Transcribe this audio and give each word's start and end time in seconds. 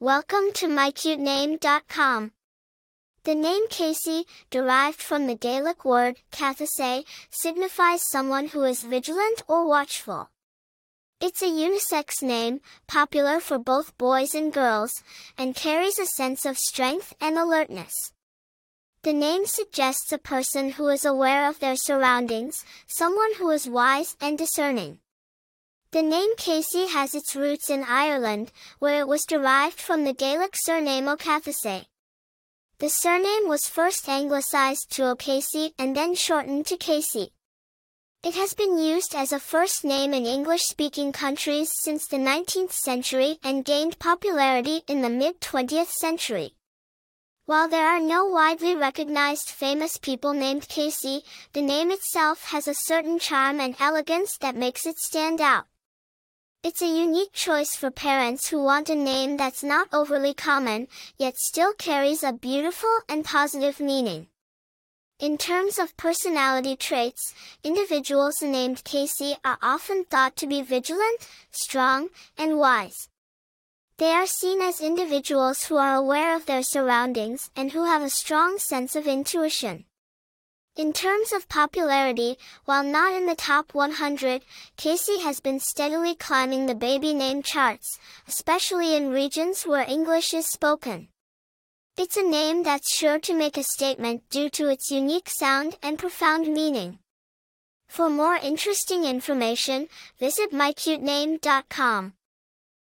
Welcome 0.00 0.52
to 0.54 0.68
mycutename.com. 0.68 2.30
The 3.24 3.34
name 3.34 3.66
Casey, 3.68 4.26
derived 4.48 5.02
from 5.02 5.26
the 5.26 5.34
Gaelic 5.34 5.84
word 5.84 6.18
cathase, 6.30 7.04
signifies 7.30 8.08
someone 8.08 8.46
who 8.46 8.62
is 8.62 8.84
vigilant 8.84 9.42
or 9.48 9.66
watchful. 9.66 10.30
It's 11.20 11.42
a 11.42 11.46
unisex 11.46 12.22
name, 12.22 12.60
popular 12.86 13.40
for 13.40 13.58
both 13.58 13.98
boys 13.98 14.36
and 14.36 14.52
girls, 14.52 15.02
and 15.36 15.56
carries 15.56 15.98
a 15.98 16.06
sense 16.06 16.46
of 16.46 16.58
strength 16.58 17.12
and 17.20 17.36
alertness. 17.36 18.12
The 19.02 19.12
name 19.12 19.46
suggests 19.46 20.12
a 20.12 20.18
person 20.18 20.70
who 20.70 20.86
is 20.90 21.04
aware 21.04 21.48
of 21.48 21.58
their 21.58 21.74
surroundings, 21.74 22.64
someone 22.86 23.34
who 23.34 23.50
is 23.50 23.68
wise 23.68 24.16
and 24.20 24.38
discerning. 24.38 25.00
The 25.90 26.02
name 26.02 26.36
Casey 26.36 26.86
has 26.88 27.14
its 27.14 27.34
roots 27.34 27.70
in 27.70 27.82
Ireland, 27.82 28.52
where 28.78 29.00
it 29.00 29.08
was 29.08 29.24
derived 29.24 29.80
from 29.80 30.04
the 30.04 30.12
Gaelic 30.12 30.54
surname 30.54 31.08
O'Cathase. 31.08 31.86
The 32.78 32.90
surname 32.90 33.48
was 33.48 33.70
first 33.70 34.06
anglicized 34.06 34.90
to 34.90 35.06
O'Casey 35.06 35.72
and 35.78 35.96
then 35.96 36.14
shortened 36.14 36.66
to 36.66 36.76
Casey. 36.76 37.32
It 38.22 38.34
has 38.34 38.52
been 38.52 38.76
used 38.76 39.14
as 39.14 39.32
a 39.32 39.40
first 39.40 39.82
name 39.82 40.12
in 40.12 40.26
English-speaking 40.26 41.12
countries 41.12 41.70
since 41.80 42.06
the 42.06 42.18
19th 42.18 42.72
century 42.72 43.38
and 43.42 43.64
gained 43.64 43.98
popularity 43.98 44.82
in 44.88 45.00
the 45.00 45.08
mid-20th 45.08 45.88
century. 45.88 46.52
While 47.46 47.70
there 47.70 47.86
are 47.86 48.00
no 48.00 48.26
widely 48.26 48.74
recognized 48.74 49.48
famous 49.48 49.96
people 49.96 50.34
named 50.34 50.68
Casey, 50.68 51.24
the 51.54 51.62
name 51.62 51.90
itself 51.90 52.44
has 52.50 52.68
a 52.68 52.74
certain 52.74 53.18
charm 53.18 53.58
and 53.58 53.74
elegance 53.80 54.36
that 54.42 54.54
makes 54.54 54.84
it 54.84 54.98
stand 54.98 55.40
out. 55.40 55.64
It's 56.64 56.82
a 56.82 56.86
unique 56.86 57.32
choice 57.32 57.76
for 57.76 57.90
parents 57.90 58.48
who 58.48 58.60
want 58.60 58.88
a 58.88 58.96
name 58.96 59.36
that's 59.36 59.62
not 59.62 59.88
overly 59.92 60.34
common, 60.34 60.88
yet 61.16 61.36
still 61.36 61.72
carries 61.72 62.24
a 62.24 62.32
beautiful 62.32 62.90
and 63.08 63.24
positive 63.24 63.78
meaning. 63.78 64.26
In 65.20 65.38
terms 65.38 65.78
of 65.78 65.96
personality 65.96 66.74
traits, 66.74 67.32
individuals 67.62 68.42
named 68.42 68.82
Casey 68.82 69.36
are 69.44 69.58
often 69.62 70.04
thought 70.04 70.34
to 70.36 70.48
be 70.48 70.60
vigilant, 70.62 71.28
strong, 71.52 72.08
and 72.36 72.58
wise. 72.58 73.08
They 73.98 74.10
are 74.10 74.26
seen 74.26 74.60
as 74.60 74.80
individuals 74.80 75.64
who 75.64 75.76
are 75.76 75.94
aware 75.94 76.34
of 76.34 76.46
their 76.46 76.64
surroundings 76.64 77.50
and 77.54 77.70
who 77.70 77.84
have 77.84 78.02
a 78.02 78.10
strong 78.10 78.58
sense 78.58 78.96
of 78.96 79.06
intuition. 79.06 79.84
In 80.78 80.92
terms 80.92 81.32
of 81.32 81.48
popularity, 81.48 82.38
while 82.64 82.84
not 82.84 83.12
in 83.12 83.26
the 83.26 83.34
top 83.34 83.74
100, 83.74 84.42
Casey 84.76 85.18
has 85.18 85.40
been 85.40 85.58
steadily 85.58 86.14
climbing 86.14 86.66
the 86.66 86.74
baby 86.76 87.12
name 87.12 87.42
charts, 87.42 87.98
especially 88.28 88.94
in 88.94 89.10
regions 89.10 89.64
where 89.64 89.84
English 89.90 90.32
is 90.32 90.46
spoken. 90.46 91.08
It's 91.96 92.16
a 92.16 92.22
name 92.22 92.62
that's 92.62 92.94
sure 92.94 93.18
to 93.18 93.34
make 93.34 93.56
a 93.56 93.64
statement 93.64 94.22
due 94.30 94.48
to 94.50 94.68
its 94.68 94.92
unique 94.92 95.28
sound 95.28 95.76
and 95.82 95.98
profound 95.98 96.46
meaning. 96.46 97.00
For 97.88 98.08
more 98.08 98.36
interesting 98.36 99.02
information, 99.02 99.88
visit 100.20 100.52
mycutename.com. 100.52 102.12